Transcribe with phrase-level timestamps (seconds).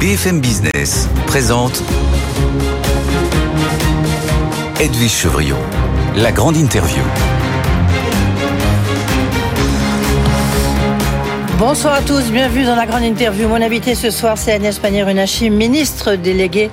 [0.00, 1.82] BFM Business présente
[4.78, 5.56] Edwige Chevrillon,
[6.16, 7.02] la grande interview.
[11.58, 13.48] Bonsoir à tous, bienvenue dans la grande interview.
[13.48, 16.70] Mon invité ce soir, c'est Agnès Pannier-Runacher, ministre déléguée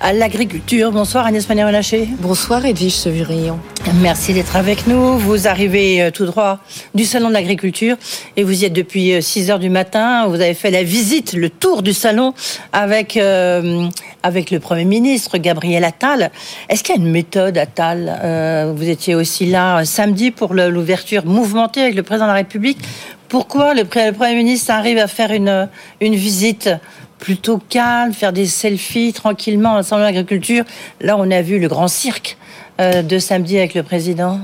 [0.00, 0.90] à l'agriculture.
[0.90, 2.08] Bonsour Agnès Pannier-Runacher.
[2.18, 3.60] Bonsoir Edwige Chevrillon.
[4.02, 5.18] Merci d'être avec nous.
[5.18, 6.58] Vous arrivez euh, tout droit
[6.96, 7.96] du salon de l'agriculture
[8.36, 10.26] et vous y êtes depuis 6 euh, heures du matin.
[10.26, 12.34] Vous avez fait la visite, le tour du salon
[12.72, 13.88] avec euh,
[14.24, 16.30] avec le Premier ministre Gabriel Attal.
[16.70, 21.26] Est-ce qu'il y a une méthode Attal euh, Vous étiez aussi là samedi pour l'ouverture
[21.26, 22.78] mouvementée avec le président de la République.
[23.28, 25.68] Pourquoi le, Premier ministre arrive à faire une,
[26.00, 26.70] une visite
[27.18, 30.64] plutôt calme, faire des selfies tranquillement au salon de l'agriculture
[31.00, 32.36] Là, on a vu le grand cirque
[32.80, 34.40] euh, de samedi avec le président.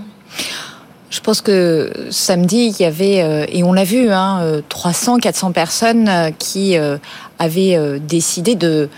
[1.10, 5.52] Je pense que samedi, il y avait, euh, et on l'a vu, hein, 300, 400
[5.52, 6.76] personnes euh, qui
[7.38, 8.88] avaient décidé de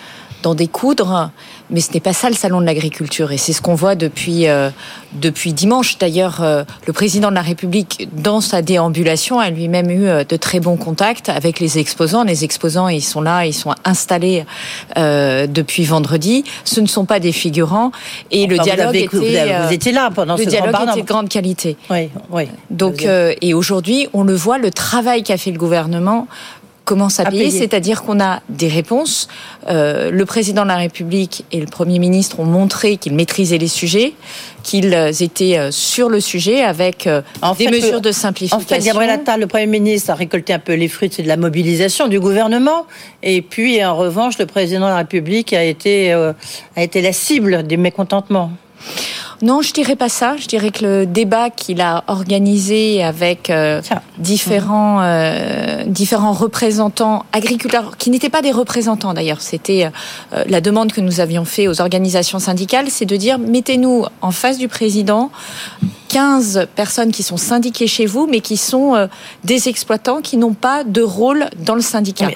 [0.42, 1.30] d'en découdre
[1.72, 4.46] mais ce n'est pas ça le salon de l'agriculture et c'est ce qu'on voit depuis
[4.46, 4.70] euh,
[5.14, 5.98] depuis dimanche.
[5.98, 10.36] D'ailleurs, euh, le président de la République, dans sa déambulation, a lui-même eu euh, de
[10.36, 12.24] très bons contacts avec les exposants.
[12.24, 14.44] Les exposants, ils sont là, ils sont installés
[14.96, 16.44] depuis vendredi.
[16.64, 17.90] Ce ne sont pas des figurants
[18.30, 19.16] et le dialogue était.
[19.16, 21.76] Vous, étiez là pendant le ce dialogue était de grande qualité.
[21.90, 22.44] Oui, oui.
[22.70, 26.26] Donc et aujourd'hui, on le voit, le travail qu'a fait le gouvernement
[26.92, 29.26] commence à, payer, c'est-à-dire qu'on a des réponses.
[29.66, 33.66] Euh, le président de la République et le Premier ministre ont montré qu'ils maîtrisaient les
[33.66, 34.12] sujets,
[34.62, 37.22] qu'ils étaient euh, sur le sujet avec euh,
[37.56, 38.58] des mesures de simplification.
[38.58, 41.38] En fait, Gabriel Attal, le Premier ministre, a récolté un peu les fruits de la
[41.38, 42.86] mobilisation du gouvernement.
[43.22, 47.66] Et puis, en revanche, le président de la République a été, a été la cible
[47.66, 48.52] des mécontentements.
[49.40, 50.36] Non, je dirais pas ça.
[50.36, 53.80] Je dirais que le débat qu'il a organisé avec euh,
[54.18, 59.90] différents euh, différents représentants agriculteurs, qui n'étaient pas des représentants d'ailleurs, c'était
[60.32, 64.30] euh, la demande que nous avions fait aux organisations syndicales, c'est de dire mettez-nous en
[64.30, 65.30] face du président
[66.08, 69.08] 15 personnes qui sont syndiquées chez vous, mais qui sont
[69.44, 72.28] des exploitants qui n'ont pas de rôle dans le syndicat.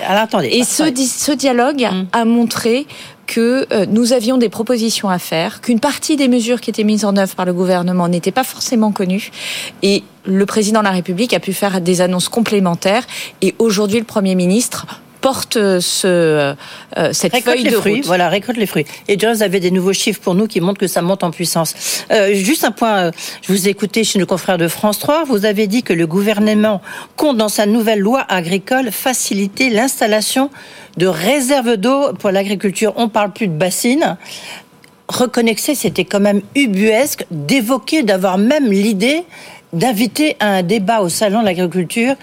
[0.51, 2.07] Et ce, ce dialogue hum.
[2.13, 2.87] a montré
[3.27, 6.96] que euh, nous avions des propositions à faire, qu'une partie des mesures qui étaient mises
[7.05, 9.31] en œuvre par le gouvernement n'étaient pas forcément connues.
[9.83, 13.07] Et le président de la République a pu faire des annonces complémentaires.
[13.43, 14.87] Et aujourd'hui, le Premier ministre
[15.27, 16.55] porte ce, euh,
[17.13, 18.05] cette feuille de fruits, route.
[18.05, 18.85] Voilà, récolte les fruits.
[19.09, 22.05] Et John avait des nouveaux chiffres pour nous qui montrent que ça monte en puissance.
[22.13, 23.11] Euh, juste un point,
[23.43, 26.07] je vous ai écouté chez nos confrères de France 3, vous avez dit que le
[26.07, 26.81] gouvernement
[27.17, 30.49] compte dans sa nouvelle loi agricole faciliter l'installation
[30.97, 32.93] de réserves d'eau pour l'agriculture.
[32.97, 34.17] On parle plus de bassines.
[35.09, 39.25] Reconnexer, c'était quand même ubuesque d'évoquer, d'avoir même l'idée
[39.73, 42.15] d'inviter à un débat au salon de l'agriculture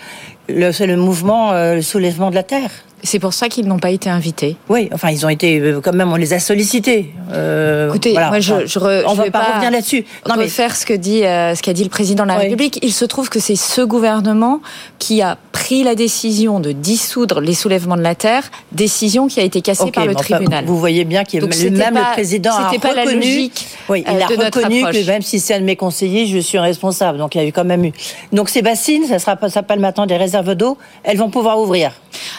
[0.49, 2.71] le, le mouvement, euh, le soulèvement de la terre.
[3.03, 4.55] C'est pour ça qu'ils n'ont pas été invités.
[4.69, 7.13] Oui, enfin ils ont été euh, quand même, on les a sollicités.
[7.31, 10.05] Euh, Écoutez, moi je, je, on va pas, revenir là-dessus.
[10.27, 12.79] Non mais faire ce que dit euh, ce qu'a dit le président de la République.
[12.81, 14.61] Il se trouve que c'est ce gouvernement
[14.99, 19.43] qui a pris la décision de dissoudre les soulèvements de la terre, décision qui a
[19.43, 20.65] été cassée par le tribunal.
[20.65, 22.95] Vous voyez bien qu'il même le président a pas reconnu.
[22.95, 26.39] La logique oui, il a reconnu que même si c'est un de mes conseillers, je
[26.39, 27.17] suis responsable.
[27.17, 27.91] Donc il y a eu quand même eu.
[28.31, 30.77] Donc ces bassines, ça sera ça s'appelle maintenant des réserves d'eau.
[31.03, 31.91] Elles vont pouvoir ouvrir.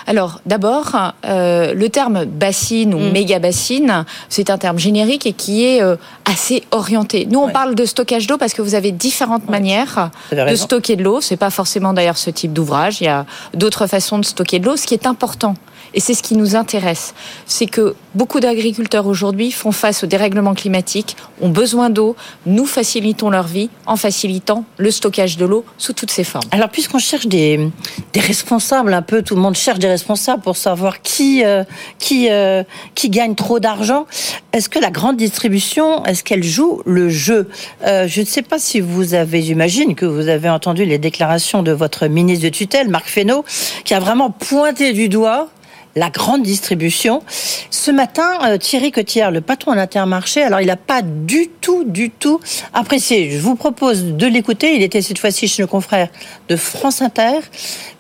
[0.07, 3.11] Alors d'abord, euh, le terme bassine ou mm.
[3.11, 7.27] méga bassine, c'est un terme générique et qui est euh, assez orienté.
[7.29, 11.03] Nous, on parle de stockage d'eau parce que vous avez différentes manières de stocker de
[11.03, 11.21] l'eau.
[11.21, 13.01] C'est pas forcément d'ailleurs ce type d'ouvrage.
[13.01, 14.77] Il y a d'autres façons de stocker de l'eau.
[14.77, 15.57] Ce qui est important,
[15.93, 17.15] et c'est ce qui nous intéresse,
[17.47, 22.17] c'est que beaucoup d'agriculteurs aujourd'hui font face au dérèglement climatique, ont besoin d'eau.
[22.47, 26.45] Nous facilitons leur vie en facilitant le stockage de l'eau sous toutes ses formes.
[26.51, 27.71] Alors, puisqu'on cherche des,
[28.17, 31.65] responsables, un peu, tout le monde cherche des responsables pour savoir qui, euh,
[31.99, 32.63] qui, euh,
[32.95, 34.07] qui gagne trop d'argent,
[34.53, 37.49] est-ce que la grande distribution, est-ce qu'elle joue le jeu?
[37.87, 41.63] Euh, Je ne sais pas si vous avez, j'imagine que vous avez entendu les déclarations
[41.63, 43.45] de votre ministre de tutelle, Marc Fesneau,
[43.85, 45.49] qui a vraiment pointé du doigt
[45.97, 47.23] la grande distribution.
[47.71, 52.11] Ce matin, euh, Thierry Cotillard, le patron d'Intermarché, alors il n'a pas du tout, du
[52.11, 52.41] tout
[52.73, 53.31] apprécié.
[53.31, 54.75] Je vous propose de l'écouter.
[54.75, 56.09] Il était cette fois-ci chez nos confrères
[56.49, 57.41] de France Inter.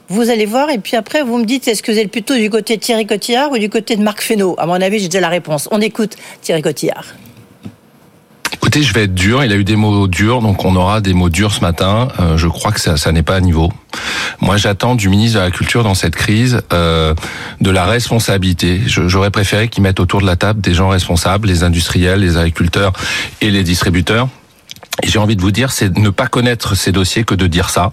[0.08, 2.50] Vous allez voir, et puis après, vous me dites, est-ce que vous êtes plutôt du
[2.50, 4.54] côté de Thierry Cotillard ou du côté de Marc Fesneau?
[4.58, 5.68] À mon avis, j'ai déjà la réponse.
[5.70, 7.14] On écoute Thierry Cotillard.
[8.64, 9.44] Écoutez, je vais être dur.
[9.44, 12.08] Il a eu des mots durs, donc on aura des mots durs ce matin.
[12.18, 13.70] Euh, je crois que ça, ça n'est pas à niveau.
[14.40, 17.14] Moi, j'attends du ministre de la Culture dans cette crise euh,
[17.60, 18.80] de la responsabilité.
[18.86, 22.94] J'aurais préféré qu'il mette autour de la table des gens responsables, les industriels, les agriculteurs
[23.42, 24.28] et les distributeurs
[25.02, 27.92] j'ai envie de vous dire, c'est ne pas connaître ces dossiers que de dire ça.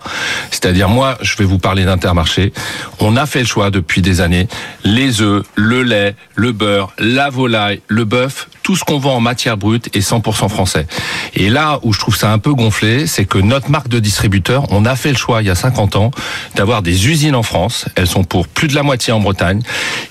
[0.52, 2.54] C'est-à-dire, moi, je vais vous parler d'Intermarché.
[3.00, 4.48] On a fait le choix depuis des années.
[4.84, 9.20] Les œufs, le lait, le beurre, la volaille, le bœuf, tout ce qu'on vend en
[9.20, 10.88] matière brute est 100% français.
[11.36, 14.66] Et là où je trouve ça un peu gonflé, c'est que notre marque de distributeur,
[14.72, 16.12] on a fait le choix il y a 50 ans
[16.56, 17.86] d'avoir des usines en France.
[17.96, 19.62] Elles sont pour plus de la moitié en Bretagne.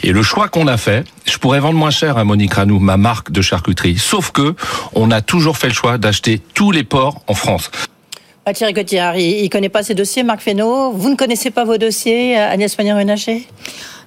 [0.03, 2.97] Et le choix qu'on a fait, je pourrais vendre moins cher à Monique Ranou, ma
[2.97, 3.99] marque de charcuterie.
[3.99, 4.55] Sauf que
[4.95, 7.71] on a toujours fait le choix d'acheter tous les porcs en France.
[8.47, 10.93] Ah, Thierry Cotillard, il ne connaît pas ses dossiers, Marc Fesneau.
[10.93, 13.47] Vous ne connaissez pas vos dossiers, Agnès Pannier-Runacher?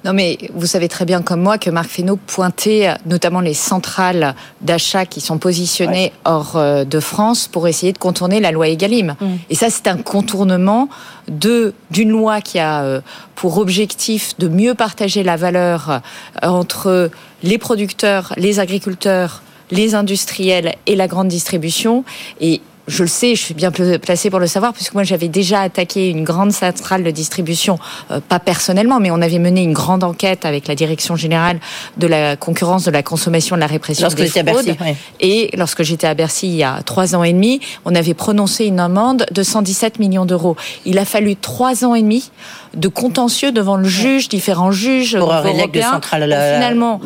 [0.06, 4.36] Non, mais vous savez très bien comme moi que Marc Fesneau pointait notamment les centrales
[4.62, 9.16] d'achat qui sont positionnées hors euh, de France pour essayer de contourner la loi Egalim.
[9.20, 9.26] Mm.
[9.50, 10.90] Et ça, c'est un contournement
[11.30, 13.02] de d'une loi qui a euh,
[13.36, 16.00] pour objectif de mieux partager la valeur euh,
[16.48, 17.10] entre
[17.44, 19.42] les producteurs, les agriculteurs,
[19.72, 22.04] les industriels et la grande distribution.
[22.42, 25.62] Et je le sais, je suis bien placée pour le savoir, puisque moi j'avais déjà
[25.62, 27.80] attaqué une grande centrale de distribution,
[28.12, 31.60] euh, pas personnellement, mais on avait mené une grande enquête avec la direction générale
[31.98, 34.70] de la concurrence, de la consommation, de la répression lorsque des fraudes.
[34.70, 34.76] À Bercy,
[35.22, 38.66] Et lorsque j'étais à Bercy il y a trois ans et demi, on avait prononcé
[38.66, 40.58] une amende de 117 millions d'euros.
[40.86, 42.32] Il a fallu trois ans et demi
[42.76, 47.00] de contentieux devant le juge, différents juges pour européens, finalement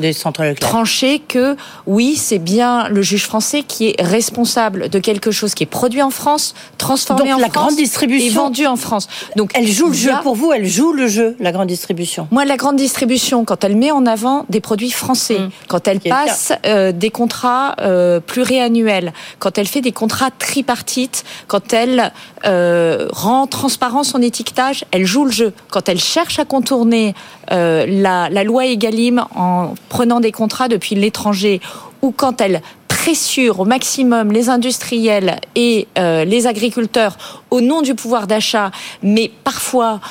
[0.59, 5.63] trancher que oui, c'est bien le juge français qui est responsable de quelque chose qui
[5.63, 9.07] est produit en France, transformé Donc, en la France grande distribution, et vendu en France.
[9.35, 12.27] Donc elle joue le jeu pour vous, elle joue le jeu, la grande distribution.
[12.31, 15.49] Moi, la grande distribution, quand elle met en avant des produits français, mmh.
[15.67, 21.73] quand elle passe euh, des contrats euh, pluriannuels, quand elle fait des contrats tripartites, quand
[21.73, 22.11] elle
[22.45, 25.53] euh, rend transparent son étiquetage, elle joue le jeu.
[25.69, 27.13] Quand elle cherche à contourner
[27.49, 31.61] la, la loi Egalim en prenant des contrats depuis l'étranger
[32.01, 32.61] ou quand elle
[33.07, 37.15] pressure au maximum les industriels et euh, les agriculteurs
[37.51, 38.69] au nom du pouvoir d'achat,
[39.01, 40.01] mais parfois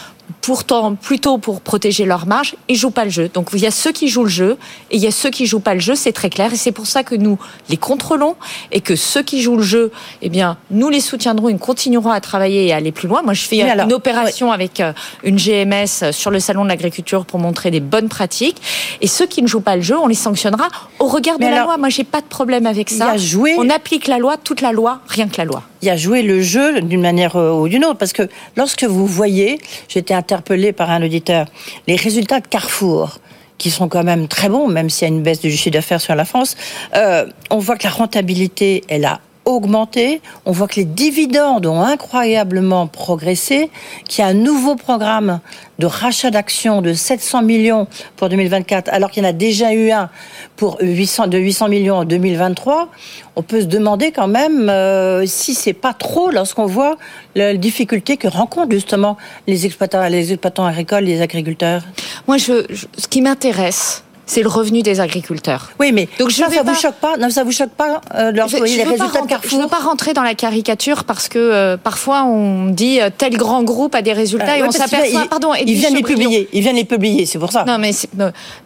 [0.46, 3.28] pourtant plutôt pour protéger leur marge, ils jouent pas le jeu.
[3.34, 4.56] Donc il y a ceux qui jouent le jeu
[4.92, 6.70] et il y a ceux qui jouent pas le jeu, c'est très clair et c'est
[6.70, 7.36] pour ça que nous
[7.68, 8.36] les contrôlons
[8.70, 9.90] et que ceux qui jouent le jeu,
[10.22, 13.22] eh bien nous les soutiendrons et nous continuerons à travailler et à aller plus loin.
[13.22, 14.92] Moi je fais une opération avec euh,
[15.24, 18.62] une GMS sur le salon de l'agriculture pour montrer des bonnes pratiques
[19.00, 20.68] et ceux qui ne jouent pas le jeu, on les sanctionnera
[21.00, 21.76] au regard de la loi.
[21.76, 23.16] Moi j'ai pas de problème avec ça.
[23.58, 25.64] On applique la loi, toute la loi, rien que la loi.
[25.82, 27.98] Il y a joué le jeu d'une manière euh, ou d'une autre.
[27.98, 29.58] Parce que lorsque vous voyez,
[29.88, 31.46] j'étais interpellé par un auditeur,
[31.86, 33.18] les résultats de Carrefour
[33.58, 36.00] qui sont quand même très bons, même s'il y a une baisse du chiffre d'affaires
[36.00, 36.56] sur la France,
[36.94, 40.20] euh, on voit que la rentabilité, elle a augmenté.
[40.44, 43.70] On voit que les dividendes ont incroyablement progressé,
[44.04, 45.40] qu'il y a un nouveau programme
[45.78, 49.90] de rachat d'actions de 700 millions pour 2024, alors qu'il y en a déjà eu
[49.90, 50.10] un
[50.56, 52.88] pour 800, de 800 millions en 2023.
[53.36, 56.96] On peut se demander quand même euh, si c'est pas trop lorsqu'on voit
[57.34, 59.16] la difficulté que rencontrent justement
[59.46, 61.82] les exploitants, les exploitants agricoles, les agriculteurs.
[62.26, 65.70] Moi, ce qui m'intéresse, c'est le revenu des agriculteurs.
[65.78, 68.56] Oui, mais donc ça, ça vous choque pas Non, ça vous choque pas euh, je,
[68.56, 71.76] les résultats de Carrefour Je ne veux pas rentrer dans la caricature parce que euh,
[71.76, 75.26] parfois on dit euh, tel grand groupe a des résultats euh, et on s'aperçoit.
[75.30, 76.48] Pardon, ils viennent les publier.
[76.52, 77.64] Ils viennent les publier, c'est pour ça.
[77.64, 77.92] Non, mais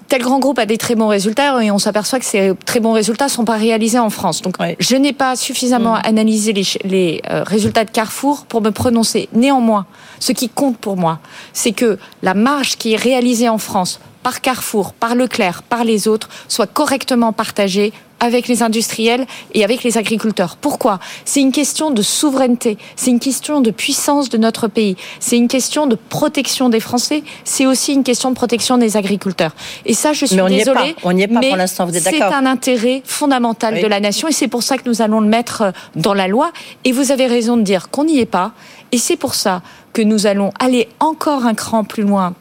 [0.08, 2.92] tel grand groupe a des très bons résultats et on s'aperçoit que ces très bons
[2.92, 4.40] résultats sont pas réalisés en France.
[4.40, 6.02] Donc, je n'ai pas suffisamment mm.
[6.04, 9.28] analysé les, les résultats de Carrefour pour me prononcer.
[9.34, 9.86] Néanmoins,
[10.18, 11.20] ce qui compte pour moi,
[11.52, 16.08] c'est que la marge qui est réalisée en France par Carrefour, par Leclerc, par les
[16.08, 20.56] autres, soit correctement partagée avec les industriels et avec les agriculteurs.
[20.60, 21.00] Pourquoi?
[21.24, 25.48] C'est une question de souveraineté, c'est une question de puissance de notre pays, c'est une
[25.48, 29.52] question de protection des Français, c'est aussi une question de protection des agriculteurs.
[29.86, 32.04] Et ça, je suis mais on désolée, on n'y est pas pour l'instant, vous êtes
[32.04, 32.28] d'accord?
[32.28, 35.28] C'est un intérêt fondamental de la nation et c'est pour ça que nous allons le
[35.28, 36.50] mettre euh, dans la loi.
[36.84, 38.52] Et vous avez raison de dire qu'on n'y est pas.
[38.92, 39.62] Et c'est pour ça
[39.92, 42.34] que nous allons aller encore un cran plus loin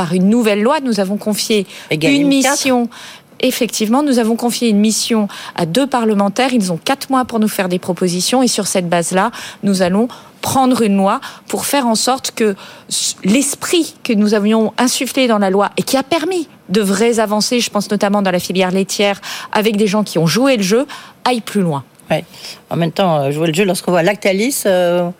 [0.00, 0.80] par une nouvelle loi.
[0.80, 2.88] Nous avons confié une mission.
[3.40, 6.54] Effectivement, nous avons confié une mission à deux parlementaires.
[6.54, 9.30] Ils ont quatre mois pour nous faire des propositions et sur cette base-là,
[9.62, 10.08] nous allons
[10.40, 12.56] prendre une loi pour faire en sorte que
[13.24, 17.60] l'esprit que nous avions insufflé dans la loi et qui a permis de vraies avancées,
[17.60, 19.20] je pense notamment dans la filière laitière,
[19.52, 20.86] avec des gens qui ont joué le jeu,
[21.26, 21.84] aille plus loin.
[22.10, 22.24] Ouais.
[22.70, 25.10] En même temps, euh, jouer le jeu, lorsqu'on voit Lactalis, euh,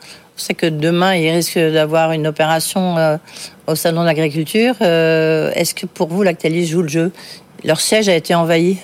[0.41, 3.17] sait que demain, il risque d'avoir une opération euh,
[3.67, 4.75] au salon de l'agriculture.
[4.81, 7.13] Euh, est-ce que pour vous, Lactalis joue le jeu?
[7.65, 8.79] Leur siège a été envahi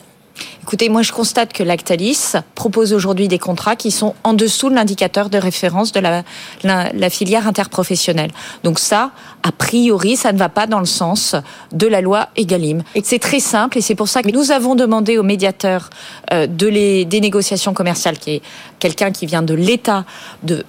[0.63, 4.75] Écoutez, moi je constate que Lactalis propose aujourd'hui des contrats qui sont en dessous de
[4.75, 6.25] l'indicateur de référence de la,
[6.65, 8.33] la, filière interprofessionnelle.
[8.65, 9.13] Donc ça,
[9.45, 11.37] a priori, ça ne va pas dans le sens
[11.71, 12.83] de la loi Egalim.
[13.05, 15.89] C'est très simple et c'est pour ça que nous avons demandé au médiateur
[16.33, 18.43] euh, de les, des négociations commerciales, qui est
[18.81, 20.05] quelqu'un qui vient de l'État,
[20.43, 20.65] de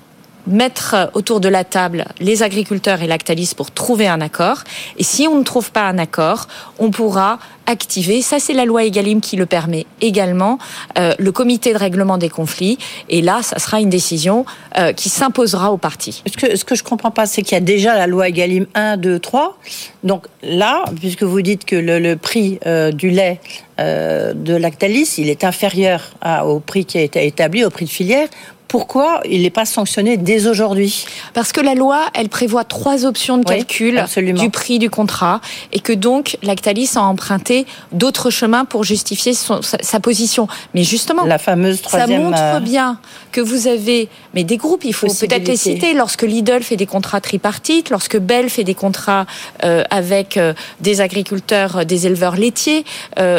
[0.48, 4.64] mettre autour de la table les agriculteurs et Lactalis pour trouver un accord.
[4.98, 6.48] Et si on ne trouve pas un accord,
[6.80, 10.58] on pourra activer, ça c'est la loi Egalim qui le permet également,
[10.98, 12.78] euh, le comité de règlement des conflits.
[13.10, 14.46] Et là, ça sera une décision
[14.78, 16.24] euh, qui s'imposera aux partis.
[16.26, 18.68] Ce que, ce que je comprends pas, c'est qu'il y a déjà la loi Egalim
[18.74, 19.58] 1, 2, 3.
[20.04, 23.40] Donc là, puisque vous dites que le, prix euh, du lait
[23.78, 28.28] de Lactalis, il est inférieur au prix qui a été établi, au prix de filière,
[28.68, 33.38] pourquoi il n'est pas sanctionné dès aujourd'hui Parce que la loi, elle prévoit trois options
[33.38, 38.84] de calcul du prix du contrat et que donc Lactalis a emprunté d'autres chemins pour
[38.84, 40.48] justifier sa, position.
[40.74, 43.00] Mais justement, la fameuse ça montre euh, bien
[43.32, 45.94] que vous avez, mais des groupes, il faut peut-être les citer.
[45.94, 49.26] Lorsque Lidl fait des contrats tripartites, lorsque Bell fait des contrats
[49.64, 52.86] euh, avec euh, des agriculteurs, des éleveurs laitiers,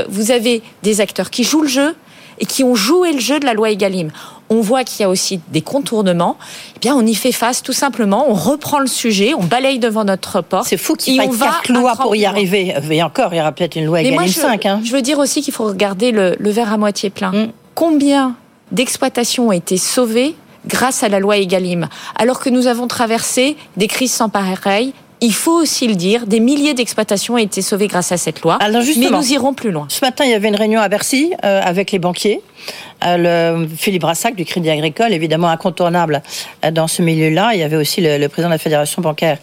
[0.09, 1.97] vous avez des acteurs qui jouent le jeu
[2.41, 4.11] et qui ont joué le jeu de la loi Egalim
[4.51, 6.37] on voit qu'il y a aussi des contournements,
[6.77, 10.05] eh bien on y fait face tout simplement, on reprend le sujet, on balaye devant
[10.05, 10.67] notre porte.
[10.69, 12.75] C'est fou qu'il faille quatre lois pour y arriver.
[12.91, 14.67] Et encore, il y aura peut-être une loi Egalim 5.
[14.67, 14.81] Hein.
[14.85, 17.31] Je veux dire aussi qu'il faut regarder le, verre à moitié plein.
[17.33, 17.53] Mm.
[17.75, 18.35] Combien
[18.73, 20.35] d'exploitations ont été sauvées
[20.67, 25.35] grâce à la loi Egalim, alors que nous avons traversé des crises sans pareil, il
[25.35, 28.57] faut aussi le dire, des milliers d'exploitations ont été sauvées grâce à cette loi.
[28.61, 29.87] Alors mais nous irons plus loin.
[29.89, 32.41] Ce matin, il y avait une réunion à Bercy euh, avec les banquiers.
[33.05, 36.23] Euh, le Philippe Brassac du Crédit Agricole, évidemment incontournable
[36.65, 37.51] euh, dans ce milieu-là.
[37.55, 39.39] Il y avait aussi le, président de la Fédération bancaire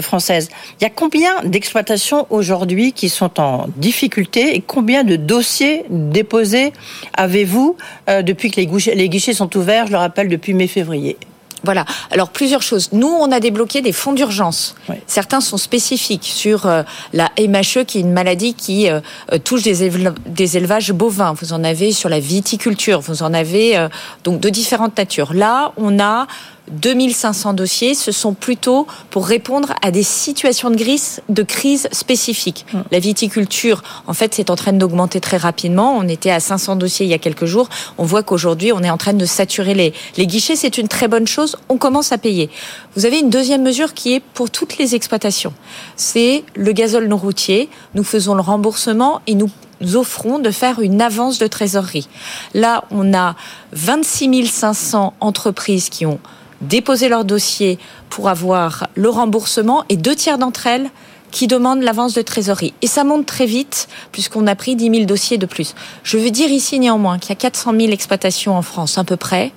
[0.00, 0.48] française.
[0.80, 6.72] Il y a combien d'exploitations aujourd'hui qui sont en difficulté et combien de dossiers déposés
[7.12, 7.76] avez-vous
[8.22, 11.18] depuis que les les guichets sont ouverts, je le rappelle, depuis mai-février?
[11.62, 11.84] Voilà.
[12.10, 12.90] Alors plusieurs choses.
[12.92, 14.74] Nous, on a débloqué des fonds d'urgence.
[15.06, 16.82] Certains sont spécifiques sur euh,
[17.12, 19.00] la MHE, qui est une maladie qui euh,
[19.32, 19.90] euh, touche des,
[20.26, 21.34] des, élevages bovins.
[21.40, 23.00] Vous en avez sur la viticulture.
[23.00, 23.88] Vous en avez
[24.24, 25.34] donc de différentes natures.
[25.34, 26.26] Là, on a
[26.70, 32.66] 2500 dossiers, ce sont plutôt pour répondre à des situations de, grise, de crise spécifiques.
[32.72, 32.78] Mm.
[32.90, 35.96] La viticulture, en fait, c'est en train d'augmenter très rapidement.
[35.96, 37.68] On était à 500 dossiers il y a quelques jours.
[37.98, 40.56] On voit qu'aujourd'hui, on est en train de saturer les, les guichets.
[40.56, 41.56] C'est une très bonne chose.
[41.68, 42.50] On commence à payer.
[42.96, 45.52] Vous avez une deuxième mesure qui est pour toutes les exploitations.
[45.96, 47.68] C'est le gazole non routier.
[47.94, 49.50] Nous faisons le remboursement et nous
[49.94, 52.08] offrons de faire une avance de trésorerie.
[52.54, 53.36] Là, on a
[53.72, 56.18] 26 500 entreprises qui ont
[56.60, 57.78] déposer leur dossier
[58.10, 60.90] pour avoir le remboursement et deux tiers d'entre elles
[61.30, 62.72] qui demandent l'avance de trésorerie.
[62.82, 65.74] Et ça monte très vite puisqu'on a pris 10 000 dossiers de plus.
[66.02, 69.16] Je veux dire ici néanmoins qu'il y a 400 000 exploitations en France à peu
[69.16, 69.52] près.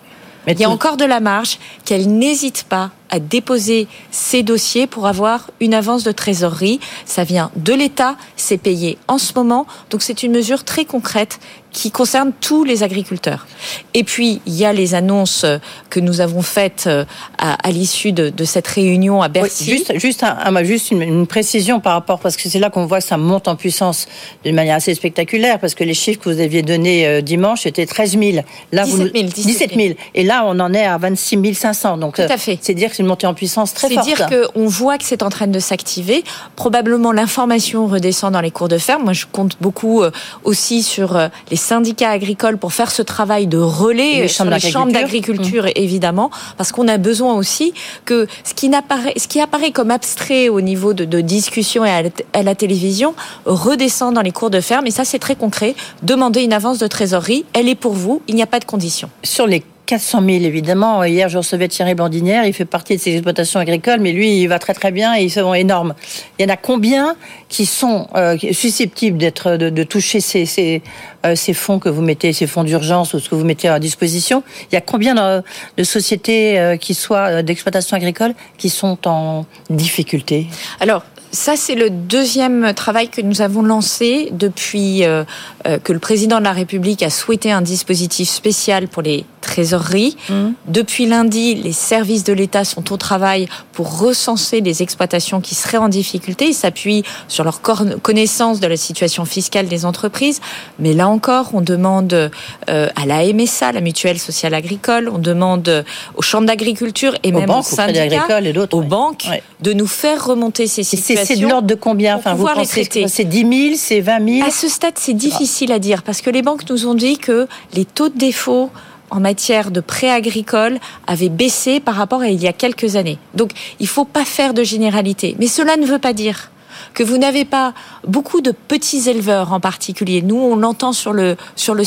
[0.45, 4.87] Mais il y a encore de la marge, qu'elles n'hésitent pas à déposer ces dossiers
[4.87, 6.79] pour avoir une avance de trésorerie.
[7.05, 11.39] Ça vient de l'État, c'est payé en ce moment, donc c'est une mesure très concrète
[11.71, 13.47] qui concerne tous les agriculteurs.
[13.93, 15.45] Et puis, il y a les annonces
[15.89, 17.05] que nous avons faites euh,
[17.37, 19.65] à, l'issue de, cette réunion à Bercy.
[19.65, 23.05] juste, juste, un, juste une, précision par rapport, parce que c'est là qu'on voit que
[23.05, 24.07] ça monte en puissance
[24.43, 27.85] d'une manière assez spectaculaire, parce que les chiffres que vous aviez donnés euh, dimanche étaient
[27.85, 28.39] 13 000.
[28.71, 29.93] Là, 17 000, 17 000.
[30.15, 31.97] Et là, on en est à 26 500.
[31.97, 32.57] Donc, Tout à fait.
[32.61, 34.05] C'est dire c'est une montée en puissance très forte.
[34.05, 36.25] C'est dire qu'on voit que c'est en train de s'activer.
[36.57, 39.03] Probablement, l'information redescend dans les cours de ferme.
[39.03, 40.11] Moi, je compte beaucoup euh,
[40.43, 41.17] aussi sur
[41.49, 45.71] les syndicats agricoles pour faire ce travail de relais sur les chambres d'agriculture, mmh.
[45.75, 50.49] évidemment, parce qu'on a besoin aussi que ce qui, apparaît, ce qui apparaît comme abstrait
[50.49, 53.15] au niveau de, de discussion et à la, télévision
[53.45, 54.87] redescend dans les cours de ferme.
[54.87, 55.73] Et ça, c'est très concret.
[56.03, 58.21] Demander une avance de trésorerie, elle est pour vous.
[58.27, 59.09] Il n'y a pas de condition.
[59.23, 61.03] Sur les 400 000, évidemment.
[61.03, 64.45] Hier, je recevais Thierry Bandinière, il fait partie de ces exploitations agricoles, mais lui, il
[64.45, 65.95] va très très bien et ils sont énormes.
[66.37, 67.15] Il y en a combien
[67.47, 70.83] qui sont euh, susceptibles d'être de, toucher ces, ces,
[71.25, 73.79] euh, ces, fonds que vous mettez, ces fonds d'urgence ou ce que vous mettez à
[73.79, 74.43] disposition?
[74.71, 75.43] Il y a combien de,
[75.75, 80.45] de sociétés euh, qui soient d'exploitation agricole qui sont en difficulté?
[80.81, 85.23] Alors, ça, c'est le deuxième travail que nous avons lancé depuis euh,
[85.67, 90.17] euh, que le président de la République a souhaité un dispositif spécial pour les trésoreries.
[90.29, 90.49] Mmh.
[90.67, 95.77] Depuis lundi, les services de l'État sont au travail pour recenser les exploitations qui seraient
[95.77, 96.47] en difficulté.
[96.47, 100.41] Ils s'appuient sur leur connaissance de la situation fiscale des entreprises.
[100.79, 105.85] Mais là encore, on demande euh, à la MSA, la Mutuelle Sociale Agricole, on demande
[106.15, 109.27] aux chambres d'agriculture et même aux syndicats, et aux banques,
[109.61, 113.23] de nous faire remonter ces situations c'est de l'ordre de combien Enfin, vous pensez c'est
[113.23, 116.41] 10 000, c'est 20 000 À ce stade, c'est difficile à dire parce que les
[116.41, 118.69] banques nous ont dit que les taux de défaut
[119.11, 123.17] en matière de prêts agricoles avaient baissé par rapport à il y a quelques années.
[123.33, 125.35] Donc, il ne faut pas faire de généralité.
[125.39, 126.51] Mais cela ne veut pas dire
[126.93, 127.73] que vous n'avez pas
[128.07, 130.21] beaucoup de petits éleveurs en particulier.
[130.21, 131.83] Nous, on l'entend sur le sur le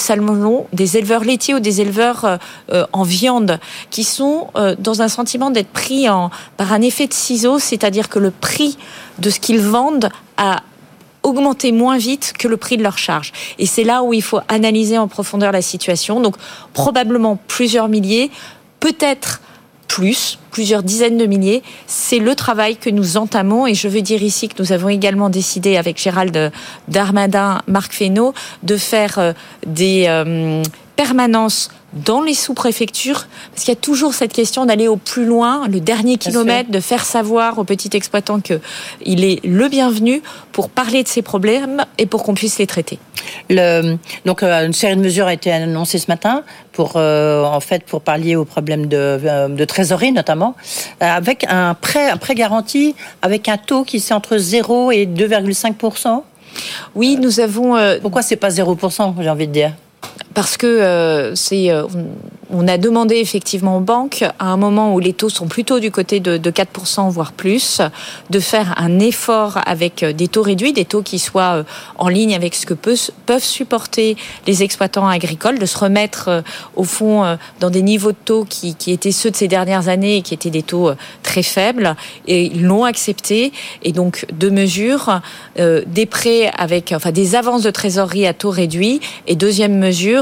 [0.73, 2.37] des éleveurs laitiers ou des éleveurs euh,
[2.73, 3.59] euh, en viande
[3.91, 6.07] qui sont euh, dans un sentiment d'être pris
[6.57, 8.77] par un effet de ciseau, c'est-à-dire que le prix
[9.19, 10.63] de ce qu'ils vendent a
[11.23, 13.33] augmenté moins vite que le prix de leur charge.
[13.59, 16.21] Et c'est là où il faut analyser en profondeur la situation.
[16.21, 16.37] Donc
[16.73, 18.31] probablement plusieurs milliers,
[18.81, 19.41] peut-être
[19.93, 21.63] plus, plusieurs dizaines de milliers.
[21.87, 25.29] C'est le travail que nous entamons et je veux dire ici que nous avons également
[25.29, 26.51] décidé avec Gérald
[26.89, 28.33] Darmadin, Marc Fesneau,
[28.63, 29.33] de faire euh,
[29.67, 30.63] des euh,
[30.97, 35.69] permanences dans les sous-préfectures, parce qu'il y a toujours cette question d'aller au plus loin,
[35.69, 40.23] le dernier kilomètre, de faire savoir aux petits exploitants qu'il est le bienvenu
[40.53, 42.99] pour parler de ces problèmes et pour qu'on puisse les traiter.
[43.51, 47.61] Le, donc euh, une série de mesures a été annoncée ce matin pour euh, en
[47.61, 50.57] fait pour pallier aux problèmes de, euh, de trésorerie notamment,
[51.01, 56.23] avec un prêt un prêt garanti avec un taux qui c'est entre 0 et 2,5
[56.95, 57.77] Oui, nous avons.
[58.01, 59.73] Pourquoi c'est pas 0% J'ai envie de dire?
[60.35, 61.85] Parce que euh, c'est euh,
[62.51, 65.91] on a demandé effectivement aux banques à un moment où les taux sont plutôt du
[65.91, 67.81] côté de, de 4% voire plus
[68.31, 71.65] de faire un effort avec euh, des taux réduits, des taux qui soient
[71.99, 76.43] en ligne avec ce que peuvent supporter les exploitants agricoles, de se remettre
[76.77, 80.17] au fond dans des niveaux de taux qui, qui étaient ceux de ces dernières années
[80.17, 80.91] et qui étaient des taux
[81.23, 81.97] très faibles.
[82.27, 83.53] Et ils l'ont accepté.
[83.83, 85.21] Et donc deux mesures
[85.57, 89.01] des prêts avec enfin des avances de trésorerie à taux réduit.
[89.27, 90.22] Et deuxième mesure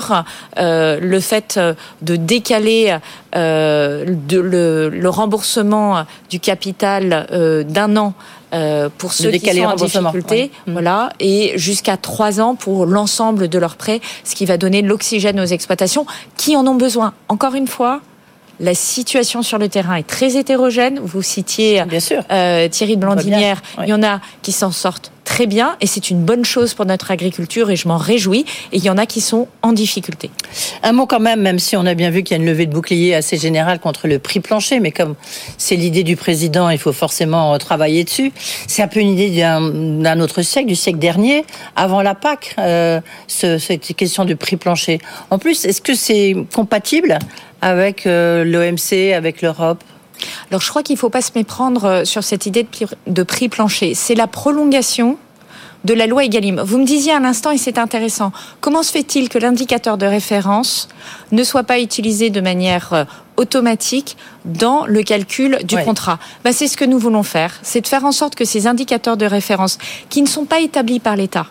[0.58, 2.96] euh, le fait euh, de décaler
[3.34, 7.26] euh, le, remboursement du capital
[7.68, 8.14] d'un an
[8.98, 13.76] pour ceux qui sont en difficulté, voilà, et jusqu'à trois ans pour l'ensemble de leurs
[13.76, 17.12] prêts, ce qui va donner de l'oxygène aux exploitations qui en ont besoin.
[17.28, 18.00] Encore une fois,
[18.60, 21.00] la situation sur le terrain est très hétérogène.
[21.02, 21.82] Vous citiez
[22.30, 23.62] euh, Thierry de Blandinière.
[23.82, 25.10] Il y en a qui s'en sortent
[25.40, 28.44] très bien et c'est une bonne chose pour notre agriculture et je m'en réjouis.
[28.72, 30.30] Et il y en a qui sont en difficulté.
[30.82, 32.66] Un mot quand même, même si on a bien vu qu'il y a une levée
[32.66, 35.14] de bouclier assez générale contre le prix plancher, mais comme
[35.56, 38.32] c'est l'idée du président, il faut forcément travailler dessus.
[38.66, 43.00] C'est un peu une idée d'un autre siècle, du siècle dernier, avant la PAC, euh,
[43.26, 44.98] cette question du prix plancher.
[45.30, 47.18] En plus, est-ce que c'est compatible
[47.62, 49.82] avec euh, l'OMC, avec l'Europe?
[50.50, 52.66] Alors je crois qu'il ne faut pas se méprendre euh, sur cette idée
[53.06, 53.94] de prix plancher.
[53.94, 55.16] C'est la prolongation
[55.84, 56.60] de la loi Egalim.
[56.60, 60.88] Vous me disiez à l'instant, et c'est intéressant, comment se fait-il que l'indicateur de référence
[61.32, 63.04] ne soit pas utilisé de manière euh,
[63.36, 66.18] automatique dans le calcul du contrat?
[66.44, 69.16] Bah, C'est ce que nous voulons faire, c'est de faire en sorte que ces indicateurs
[69.16, 71.46] de référence, qui ne sont pas établis par l'État,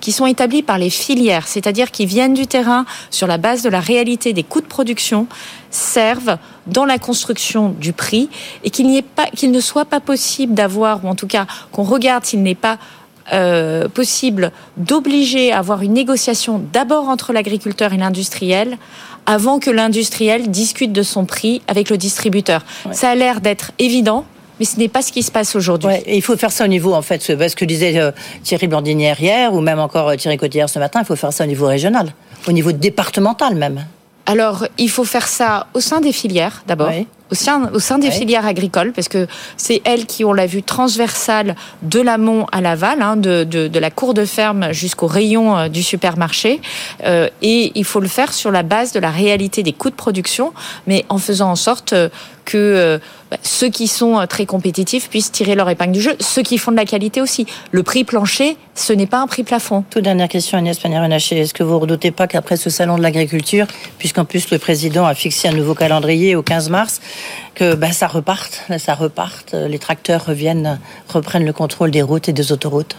[0.00, 3.70] qui sont établis par les filières, c'est-à-dire qui viennent du terrain sur la base de
[3.70, 5.26] la réalité des coûts de production,
[5.70, 8.28] servent dans la construction du prix
[8.62, 11.46] et qu'il n'y ait pas, qu'il ne soit pas possible d'avoir, ou en tout cas
[11.72, 12.78] qu'on regarde s'il n'est pas
[13.32, 18.76] euh, possible d'obliger à avoir une négociation d'abord entre l'agriculteur et l'industriel
[19.26, 22.64] avant que l'industriel discute de son prix avec le distributeur.
[22.92, 24.26] Ça a l'air d'être évident,
[24.58, 25.88] mais ce n'est pas ce qui se passe aujourd'hui.
[26.06, 29.52] il faut faire ça au niveau, en fait, ce que disait euh, Thierry Blandinière hier,
[29.54, 32.12] ou même encore euh, Thierry Cotillard ce matin, il faut faire ça au niveau régional,
[32.46, 33.86] au niveau départemental même.
[34.26, 36.90] Alors, il faut faire ça au sein des filières, d'abord.
[37.34, 40.62] Au sein, au sein des filières agricoles, parce que c'est elles qui ont la vue
[40.62, 45.58] transversale de l'amont à l'aval, hein, de, de, de, la cour de ferme jusqu'au rayon
[45.58, 46.60] euh, du supermarché.
[47.02, 49.96] Euh, et il faut le faire sur la base de la réalité des coûts de
[49.96, 50.52] production,
[50.86, 51.92] mais en faisant en sorte
[52.44, 52.98] que euh,
[53.30, 56.58] bah, ceux qui sont euh, très compétitifs puissent tirer leur épingle du jeu, ceux qui
[56.58, 57.46] font de la qualité aussi.
[57.72, 59.84] Le prix plancher, ce n'est pas un prix plafond.
[59.90, 61.40] Toute dernière question, Agnès Pannier-Runacher.
[61.40, 63.66] Est-ce que vous ne redoutez pas qu'après ce salon de l'agriculture,
[63.98, 67.00] puisqu'en plus le président a fixé un nouveau calendrier au 15 mars,
[67.54, 72.32] que bah, ça reparte, ça reparte, les tracteurs reviennent, reprennent le contrôle des routes et
[72.32, 72.96] des autoroutes.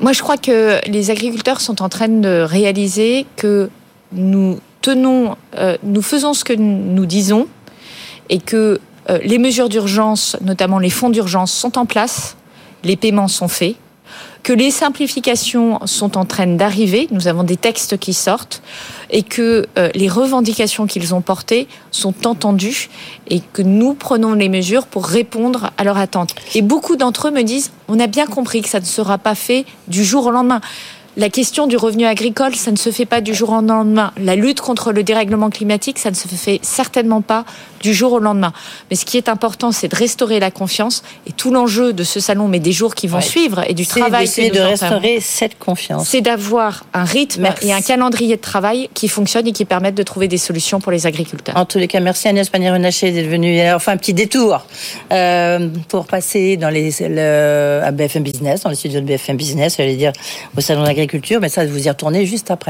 [0.00, 3.70] Moi, je crois que les agriculteurs sont en train de réaliser que
[4.12, 7.46] nous euh, faisons ce que nous disons,
[8.28, 12.36] et que euh, les mesures d'urgence, notamment les fonds d'urgence, sont en place,
[12.82, 13.76] les paiements sont faits,
[14.44, 18.62] que les simplifications sont en train d'arriver, nous avons des textes qui sortent,
[19.10, 22.90] et que euh, les revendications qu'ils ont portées sont entendues,
[23.26, 26.34] et que nous prenons les mesures pour répondre à leurs attentes.
[26.54, 29.34] Et beaucoup d'entre eux me disent, on a bien compris que ça ne sera pas
[29.34, 30.60] fait du jour au lendemain.
[31.16, 34.12] La question du revenu agricole, ça ne se fait pas du jour au lendemain.
[34.20, 37.44] La lutte contre le dérèglement climatique, ça ne se fait certainement pas
[37.80, 38.52] du jour au lendemain.
[38.90, 41.02] Mais ce qui est important, c'est de restaurer la confiance.
[41.26, 44.26] Et tout l'enjeu de ce salon, mais des jours qui vont suivre, et du travail
[44.26, 46.08] c'est de restaurer cette confiance.
[46.08, 50.02] C'est d'avoir un rythme et un calendrier de travail qui fonctionne et qui permettent de
[50.02, 51.56] trouver des solutions pour les agriculteurs.
[51.56, 53.60] En tous les cas, merci Agnès Pannier-Renaché d'être venue.
[53.72, 54.66] Enfin, un petit détour
[55.12, 59.76] euh, pour passer dans les, le, à BFM Business, dans les studios de BFM Business,
[59.76, 60.12] j'allais dire
[60.56, 60.84] au salon
[61.40, 62.62] mais ça, vous y retournez juste après.